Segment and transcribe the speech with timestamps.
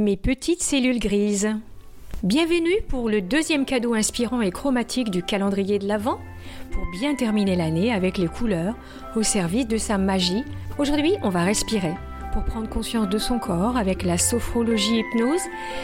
[0.00, 1.50] Mes petites cellules grises.
[2.22, 6.18] Bienvenue pour le deuxième cadeau inspirant et chromatique du calendrier de l'Avent
[6.70, 8.74] pour bien terminer l'année avec les couleurs
[9.14, 10.42] au service de sa magie.
[10.78, 11.92] Aujourd'hui, on va respirer
[12.32, 15.42] pour prendre conscience de son corps avec la sophrologie hypnose.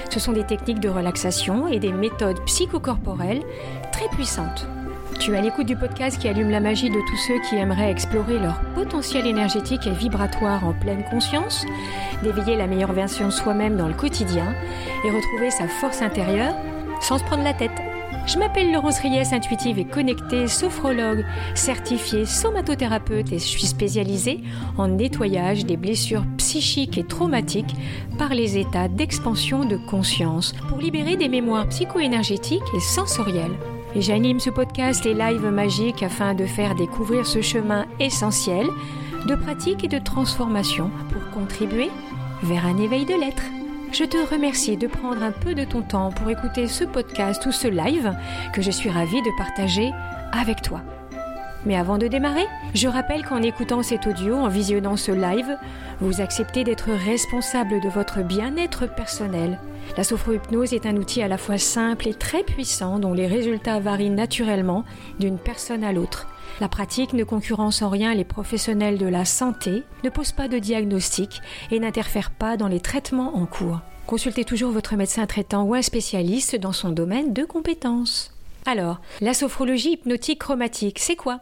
[0.09, 3.43] Ce sont des techniques de relaxation et des méthodes psychocorporelles
[3.93, 4.67] très puissantes.
[5.19, 8.39] Tu as l'écoute du podcast qui allume la magie de tous ceux qui aimeraient explorer
[8.39, 11.65] leur potentiel énergétique et vibratoire en pleine conscience,
[12.23, 14.55] d'éveiller la meilleure version de soi-même dans le quotidien
[15.05, 16.55] et retrouver sa force intérieure
[17.01, 17.73] sans se prendre la tête.
[18.27, 24.41] Je m'appelle Laurence Ries, intuitive et connectée, sophrologue, certifiée somatothérapeute et je suis spécialisée
[24.79, 27.75] en nettoyage des blessures psychiques et traumatiques
[28.19, 33.57] par les états d'expansion de conscience pour libérer des mémoires psycho-énergétiques et sensorielles.
[33.95, 38.67] Et j'anime ce podcast et live magique afin de faire découvrir ce chemin essentiel
[39.27, 41.91] de pratique et de transformation pour contribuer
[42.43, 43.43] vers un éveil de l'être.
[43.93, 47.53] Je te remercie de prendre un peu de ton temps pour écouter ce podcast ou
[47.53, 48.13] ce live
[48.53, 49.91] que je suis ravie de partager
[50.33, 50.83] avec toi.
[51.65, 55.57] Mais avant de démarrer, je rappelle qu'en écoutant cet audio, en visionnant ce live,
[56.01, 59.59] vous acceptez d'être responsable de votre bien-être personnel.
[59.97, 63.81] La sophrohypnose est un outil à la fois simple et très puissant dont les résultats
[63.81, 64.85] varient naturellement
[65.19, 66.29] d'une personne à l'autre.
[66.61, 70.59] La pratique ne concurrence en rien les professionnels de la santé, ne pose pas de
[70.59, 73.81] diagnostic et n'interfère pas dans les traitements en cours.
[74.07, 78.36] Consultez toujours votre médecin traitant ou un spécialiste dans son domaine de compétences.
[78.69, 81.41] Alors, la sophrologie hypnotique chromatique, c'est quoi?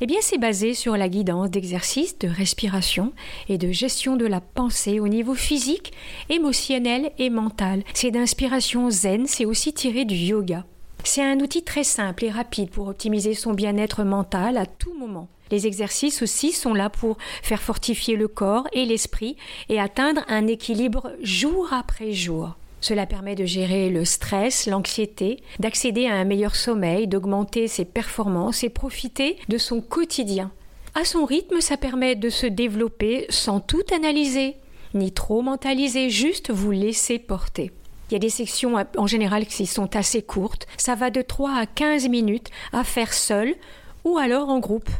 [0.00, 3.12] Eh bien, c'est basé sur la guidance d'exercices de respiration
[3.48, 5.92] et de gestion de la pensée au niveau physique,
[6.28, 7.84] émotionnel et mental.
[7.94, 10.64] C'est d'inspiration zen, c'est aussi tiré du yoga.
[11.04, 15.28] C'est un outil très simple et rapide pour optimiser son bien-être mental à tout moment.
[15.52, 19.36] Les exercices aussi sont là pour faire fortifier le corps et l'esprit
[19.68, 22.56] et atteindre un équilibre jour après jour.
[22.86, 28.62] Cela permet de gérer le stress, l'anxiété, d'accéder à un meilleur sommeil, d'augmenter ses performances
[28.62, 30.52] et profiter de son quotidien.
[30.94, 34.54] À son rythme, ça permet de se développer sans tout analyser,
[34.94, 37.72] ni trop mentaliser, juste vous laisser porter.
[38.08, 41.56] Il y a des sections en général qui sont assez courtes, ça va de 3
[41.58, 43.56] à 15 minutes à faire seul
[44.04, 44.90] ou alors en groupe.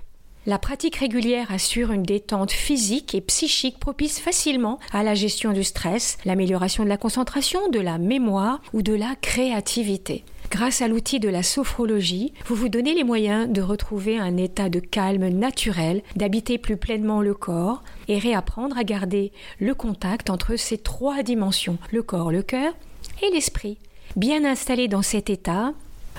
[0.48, 5.64] La pratique régulière assure une détente physique et psychique propice facilement à la gestion du
[5.64, 10.22] stress, l'amélioration de la concentration, de la mémoire ou de la créativité.
[10.52, 14.68] Grâce à l'outil de la sophrologie, vous vous donnez les moyens de retrouver un état
[14.68, 20.54] de calme naturel, d'habiter plus pleinement le corps et réapprendre à garder le contact entre
[20.54, 22.72] ces trois dimensions, le corps, le cœur
[23.20, 23.78] et l'esprit.
[24.14, 25.72] Bien installé dans cet état,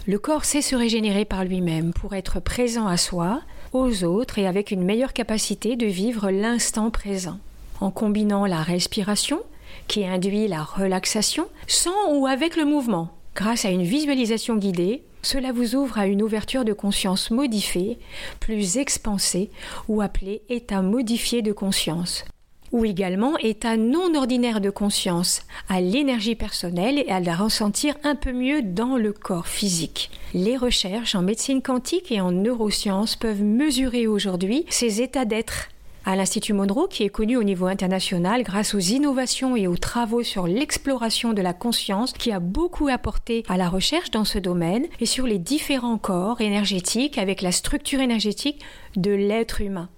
[0.06, 3.42] le corps sait se régénérer par lui-même pour être présent à soi,
[3.78, 7.40] aux autres et avec une meilleure capacité de vivre l'instant présent.
[7.80, 9.40] En combinant la respiration,
[9.88, 15.52] qui induit la relaxation, sans ou avec le mouvement, grâce à une visualisation guidée, cela
[15.52, 18.00] vous ouvre à une ouverture de conscience modifiée,
[18.40, 19.50] plus expansée,
[19.88, 22.24] ou appelée état modifié de conscience
[22.72, 28.16] ou également état non ordinaire de conscience, à l'énergie personnelle et à la ressentir un
[28.16, 30.10] peu mieux dans le corps physique.
[30.34, 35.70] Les recherches en médecine quantique et en neurosciences peuvent mesurer aujourd'hui ces états d'être.
[36.06, 40.24] À l'Institut Monroe, qui est connu au niveau international grâce aux innovations et aux travaux
[40.24, 44.86] sur l'exploration de la conscience, qui a beaucoup apporté à la recherche dans ce domaine
[45.02, 48.62] et sur les différents corps énergétiques avec la structure énergétique
[48.96, 49.90] de l'être humain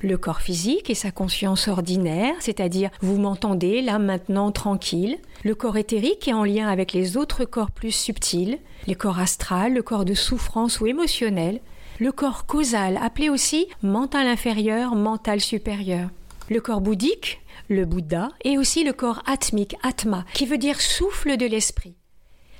[0.00, 5.76] le corps physique et sa conscience ordinaire, c'est-à-dire vous m'entendez là maintenant tranquille, le corps
[5.76, 10.04] éthérique est en lien avec les autres corps plus subtils, les corps astral, le corps
[10.04, 11.60] de souffrance ou émotionnel,
[11.98, 16.10] le corps causal, appelé aussi mental inférieur, mental supérieur,
[16.48, 21.36] le corps bouddhique, le Bouddha, et aussi le corps atmique, Atma, qui veut dire souffle
[21.36, 21.96] de l'esprit.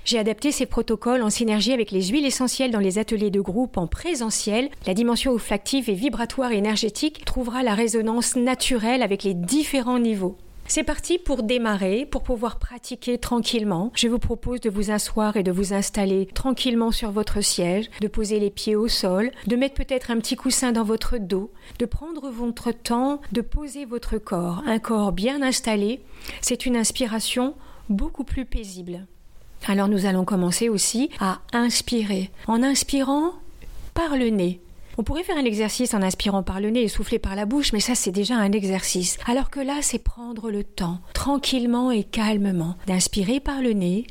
[0.09, 3.77] J'ai adapté ces protocoles en synergie avec les huiles essentielles dans les ateliers de groupe
[3.77, 4.71] en présentiel.
[4.87, 10.39] La dimension olfactive et vibratoire énergétique trouvera la résonance naturelle avec les différents niveaux.
[10.67, 13.93] C'est parti pour démarrer, pour pouvoir pratiquer tranquillement.
[13.95, 18.09] Je vous propose de vous asseoir et de vous installer tranquillement sur votre siège, de
[18.09, 21.51] poser les pieds au sol, de mettre peut-être un petit coussin dans votre dos,
[21.81, 24.63] de prendre votre temps, de poser votre corps.
[24.67, 26.01] Un corps bien installé,
[26.41, 27.55] c'est une inspiration
[27.91, 29.07] beaucoup plus paisible.
[29.67, 32.31] Alors nous allons commencer aussi à inspirer.
[32.47, 33.33] En inspirant
[33.95, 34.61] par le nez.
[34.97, 37.73] On pourrait faire un exercice en inspirant par le nez et souffler par la bouche,
[37.73, 39.17] mais ça c'est déjà un exercice.
[39.27, 44.07] Alors que là c'est prendre le temps, tranquillement et calmement, d'inspirer par le nez,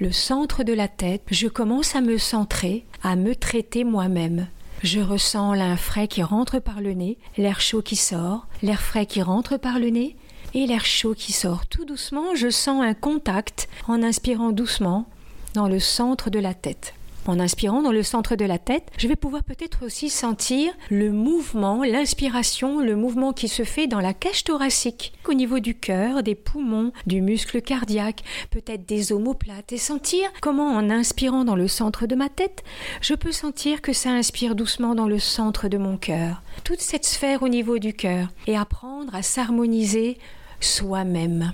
[0.00, 4.48] le centre de la tête, je commence à me centrer, à me traiter moi-même.
[4.82, 9.06] Je ressens l'air frais qui rentre par le nez, l'air chaud qui sort, l'air frais
[9.06, 10.16] qui rentre par le nez,
[10.54, 12.34] et l'air chaud qui sort tout doucement.
[12.34, 15.06] Je sens un contact en inspirant doucement
[15.54, 16.94] dans le centre de la tête.
[17.28, 21.12] En inspirant dans le centre de la tête, je vais pouvoir peut-être aussi sentir le
[21.12, 26.22] mouvement, l'inspiration, le mouvement qui se fait dans la cage thoracique, au niveau du cœur,
[26.22, 31.68] des poumons, du muscle cardiaque, peut-être des omoplates, et sentir comment en inspirant dans le
[31.68, 32.64] centre de ma tête,
[33.02, 37.04] je peux sentir que ça inspire doucement dans le centre de mon cœur, toute cette
[37.04, 40.16] sphère au niveau du cœur, et apprendre à s'harmoniser
[40.60, 41.52] soi-même.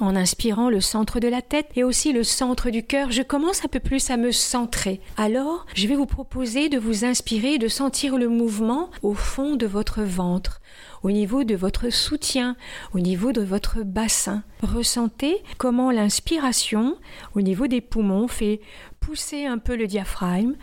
[0.00, 3.66] En inspirant le centre de la tête et aussi le centre du cœur, je commence
[3.66, 4.98] un peu plus à me centrer.
[5.18, 9.66] Alors, je vais vous proposer de vous inspirer de sentir le mouvement au fond de
[9.66, 10.62] votre ventre,
[11.02, 12.56] au niveau de votre soutien,
[12.94, 14.42] au niveau de votre bassin.
[14.62, 16.96] Ressentez comment l'inspiration,
[17.34, 18.62] au niveau des poumons, fait
[19.00, 20.54] pousser un peu le diaphragme,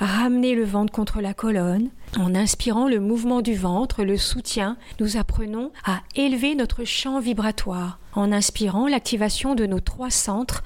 [0.00, 1.90] ramener le ventre contre la colonne.
[2.18, 8.00] En inspirant le mouvement du ventre, le soutien, nous apprenons à élever notre champ vibratoire.
[8.14, 10.64] En inspirant l'activation de nos trois centres,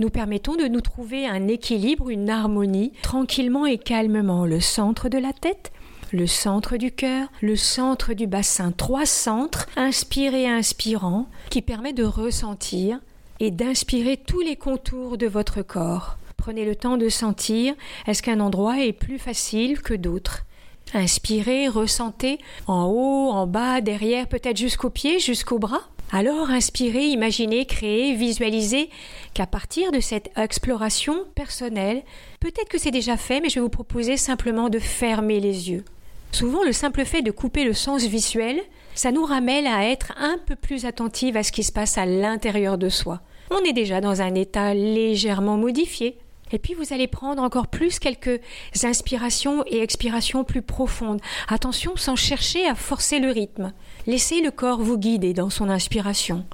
[0.00, 4.44] nous permettons de nous trouver un équilibre, une harmonie, tranquillement et calmement.
[4.46, 5.70] Le centre de la tête,
[6.12, 8.72] le centre du cœur, le centre du bassin.
[8.72, 12.98] Trois centres, inspirés et inspirant, qui permettent de ressentir
[13.38, 16.18] et d'inspirer tous les contours de votre corps.
[16.36, 17.74] Prenez le temps de sentir
[18.08, 20.46] est-ce qu'un endroit est plus facile que d'autres?
[20.92, 25.82] Inspirez, ressentez en haut, en bas, derrière, peut-être jusqu'aux pieds, jusqu'aux bras.
[26.12, 28.90] Alors inspirez, imaginez, créez, visualisez
[29.32, 32.02] qu'à partir de cette exploration personnelle,
[32.40, 35.84] peut-être que c'est déjà fait, mais je vais vous proposer simplement de fermer les yeux.
[36.32, 38.60] Souvent, le simple fait de couper le sens visuel,
[38.94, 42.06] ça nous ramène à être un peu plus attentive à ce qui se passe à
[42.06, 43.20] l'intérieur de soi.
[43.52, 46.18] On est déjà dans un état légèrement modifié.
[46.52, 48.40] Et puis vous allez prendre encore plus quelques
[48.82, 51.20] inspirations et expirations plus profondes.
[51.48, 53.72] Attention sans chercher à forcer le rythme.
[54.06, 56.44] Laissez le corps vous guider dans son inspiration.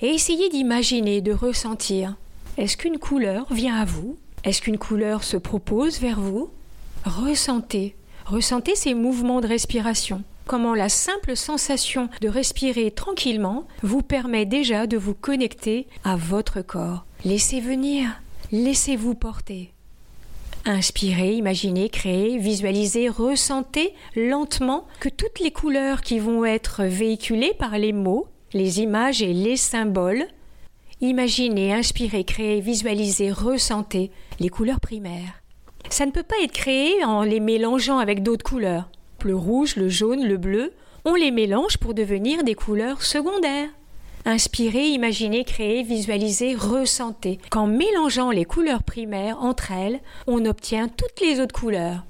[0.00, 2.16] Et essayez d'imaginer, de ressentir.
[2.56, 4.16] Est-ce qu'une couleur vient à vous?
[4.44, 6.50] Est-ce qu'une couleur se propose vers vous?
[7.04, 7.94] Ressentez.
[8.26, 10.22] Ressentez ces mouvements de respiration.
[10.46, 16.60] Comment la simple sensation de respirer tranquillement vous permet déjà de vous connecter à votre
[16.60, 17.06] corps.
[17.24, 18.20] Laissez venir
[18.54, 19.72] Laissez-vous porter.
[20.64, 27.76] Inspirez, imaginez, créez, visualisez, ressentez lentement que toutes les couleurs qui vont être véhiculées par
[27.78, 30.28] les mots, les images et les symboles,
[31.00, 35.42] imaginez, inspirez, créez, visualisez, ressentez les couleurs primaires.
[35.90, 38.88] Ça ne peut pas être créé en les mélangeant avec d'autres couleurs.
[39.24, 40.74] Le rouge, le jaune, le bleu,
[41.04, 43.70] on les mélange pour devenir des couleurs secondaires.
[44.26, 47.38] Inspirez, imaginez, créez, visualisez, ressentez.
[47.50, 52.04] Qu'en mélangeant les couleurs primaires entre elles, on obtient toutes les autres couleurs.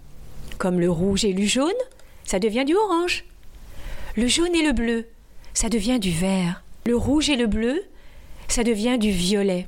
[0.58, 1.72] Comme le rouge et le jaune,
[2.24, 3.24] ça devient du orange.
[4.16, 5.08] Le jaune et le bleu,
[5.54, 6.62] ça devient du vert.
[6.86, 7.82] Le rouge et le bleu,
[8.46, 9.66] ça devient du violet.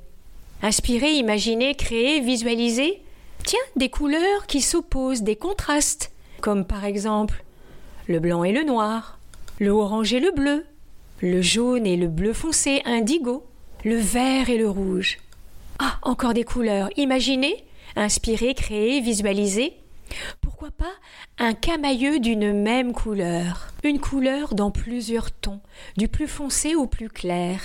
[0.63, 3.03] Inspirez, imaginez, créez, visualisez.
[3.45, 7.43] Tiens, des couleurs qui s'opposent, des contrastes, comme par exemple
[8.07, 9.19] le blanc et le noir,
[9.59, 10.65] le orange et le bleu,
[11.21, 13.47] le jaune et le bleu foncé indigo,
[13.85, 15.19] le vert et le rouge.
[15.79, 16.89] Ah, encore des couleurs.
[16.97, 17.65] Imaginez,
[17.97, 19.75] inspirez, créez, visualisez.
[20.41, 20.93] Pourquoi pas
[21.39, 25.61] un camailleux d'une même couleur, une couleur dans plusieurs tons,
[25.97, 27.61] du plus foncé au plus clair,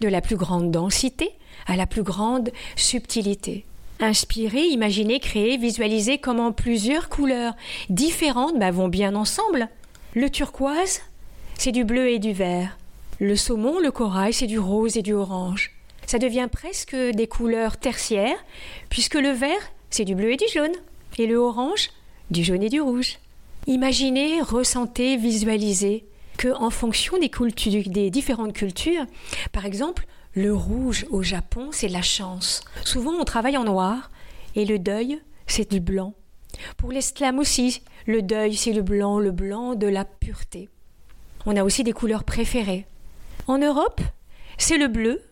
[0.00, 1.30] de la plus grande densité
[1.66, 3.64] à la plus grande subtilité.
[3.98, 7.54] Inspirez, imaginez, créez, visualisez comment plusieurs couleurs
[7.88, 9.68] différentes bah, vont bien ensemble.
[10.14, 11.00] Le turquoise,
[11.54, 12.76] c'est du bleu et du vert.
[13.18, 15.70] Le saumon, le corail, c'est du rose et du orange.
[16.06, 18.36] Ça devient presque des couleurs tertiaires,
[18.90, 20.74] puisque le vert, c'est du bleu et du jaune,
[21.18, 21.90] et le orange,
[22.30, 23.18] du jaune et du rouge.
[23.66, 26.04] Imaginez, ressentez, visualisez
[26.36, 29.06] que, en fonction des, différentes cultures,
[29.50, 32.62] par exemple, le rouge au Japon, c'est la chance.
[32.84, 34.10] Souvent, on travaille en noir,
[34.56, 36.12] et le deuil, c'est du blanc.
[36.76, 40.68] Pour l'islam aussi, le deuil, c'est le blanc, le blanc de la pureté.
[41.46, 42.86] On a aussi des couleurs préférées.
[43.48, 44.00] En Europe,
[44.58, 45.22] c'est le bleu,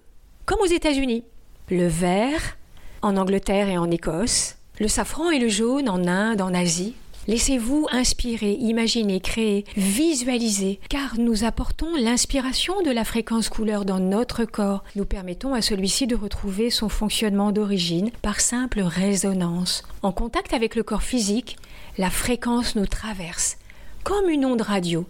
[0.47, 1.25] comme aux États-Unis.
[1.69, 2.57] Le vert,
[3.03, 4.55] en Angleterre et en Écosse.
[4.79, 6.95] Le safran et le jaune en Inde, en Asie.
[7.27, 14.45] Laissez-vous inspirer, imaginer, créer, visualiser, car nous apportons l'inspiration de la fréquence couleur dans notre
[14.45, 14.85] corps.
[14.95, 19.83] Nous permettons à celui-ci de retrouver son fonctionnement d'origine par simple résonance.
[20.03, 21.57] En contact avec le corps physique,
[21.99, 23.57] la fréquence nous traverse,
[24.05, 25.05] comme une onde radio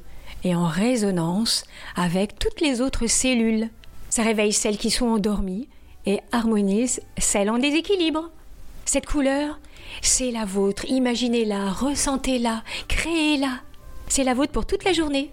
[0.44, 1.64] et en résonance
[1.96, 3.68] avec toutes les autres cellules.
[4.10, 5.68] Ça réveille celles qui sont endormies
[6.06, 8.30] et harmonise celles en déséquilibre.
[8.84, 9.58] Cette couleur,
[10.02, 10.84] c'est la vôtre.
[10.88, 13.60] Imaginez-la, ressentez-la, créez-la.
[14.08, 15.30] C'est la vôtre pour toute la journée.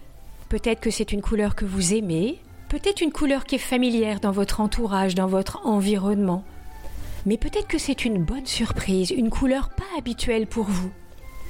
[0.50, 2.40] Peut-être que c'est une couleur que vous aimez,
[2.72, 6.46] Peut-être une couleur qui est familière dans votre entourage, dans votre environnement.
[7.26, 10.90] Mais peut-être que c'est une bonne surprise, une couleur pas habituelle pour vous.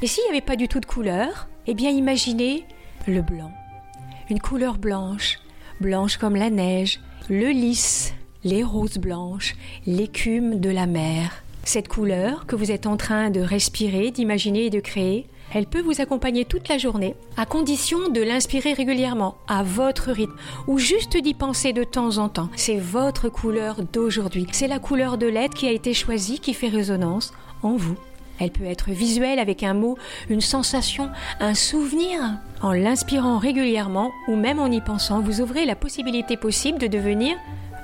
[0.01, 2.65] Et s'il n'y avait pas du tout de couleur, eh bien imaginez
[3.07, 3.51] le blanc.
[4.29, 5.39] Une couleur blanche,
[5.79, 9.55] blanche comme la neige, le lys, les roses blanches,
[9.85, 11.43] l'écume de la mer.
[11.63, 15.81] Cette couleur que vous êtes en train de respirer, d'imaginer et de créer, elle peut
[15.81, 20.35] vous accompagner toute la journée, à condition de l'inspirer régulièrement, à votre rythme,
[20.67, 22.49] ou juste d'y penser de temps en temps.
[22.55, 24.47] C'est votre couleur d'aujourd'hui.
[24.53, 27.97] C'est la couleur de l'être qui a été choisie, qui fait résonance en vous.
[28.39, 29.97] Elle peut être visuelle avec un mot,
[30.29, 31.09] une sensation,
[31.39, 32.19] un souvenir.
[32.61, 37.37] En l'inspirant régulièrement ou même en y pensant, vous ouvrez la possibilité possible de devenir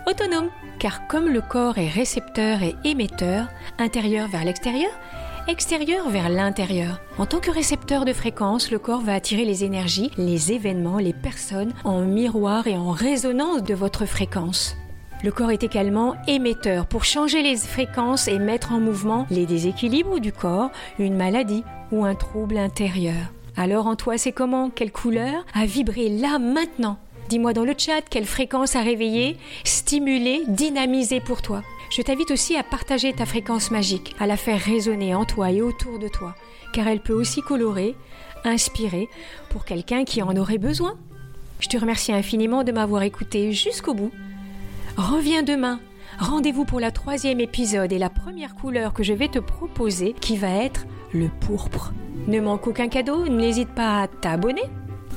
[0.08, 0.50] autonome.
[0.80, 4.92] Car comme le corps est récepteur et émetteur, intérieur vers l'extérieur,
[5.48, 7.02] extérieur vers l'intérieur.
[7.18, 11.14] En tant que récepteur de fréquence, le corps va attirer les énergies, les événements, les
[11.14, 14.76] personnes en miroir et en résonance de votre fréquence.
[15.24, 20.20] Le corps est également émetteur pour changer les fréquences et mettre en mouvement les déséquilibres
[20.20, 20.70] du corps,
[21.00, 23.34] une maladie ou un trouble intérieur.
[23.56, 24.70] Alors en toi, c'est comment?
[24.70, 27.00] Quelle couleur a vibré là maintenant?
[27.30, 31.64] Dis-moi dans le chat quelle fréquence a réveillé, stimulé, dynamisé pour toi?
[31.90, 35.64] Je t'invite aussi à partager ta fréquence magique, à la faire résonner en toi et
[35.64, 36.36] autour de toi,
[36.74, 37.96] car elle peut aussi colorer,
[38.46, 39.10] inspirer
[39.50, 40.96] pour quelqu'un qui en aurait besoin.
[41.60, 44.12] Je te remercie infiniment de m'avoir écouté jusqu'au bout.
[44.98, 45.80] Reviens demain.
[46.18, 50.38] Rendez-vous pour la troisième épisode et la première couleur que je vais te proposer qui
[50.38, 51.94] va être le pourpre.
[52.28, 54.64] Ne manque aucun cadeau, n'hésite pas à t'abonner.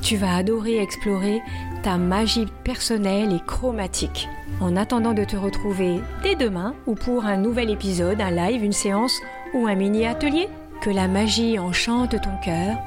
[0.03, 1.41] Tu vas adorer explorer
[1.81, 4.29] ta magie personnelle et chromatique.
[4.59, 8.73] En attendant de te retrouver dès demain ou pour un nouvel épisode, un live, une
[8.73, 9.19] séance
[9.55, 10.47] ou un mini atelier,
[10.81, 12.77] que la magie enchante ton cœur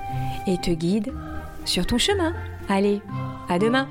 [0.47, 1.13] et te guide
[1.65, 2.35] sur ton chemin.
[2.69, 3.03] Allez,
[3.49, 3.89] à demain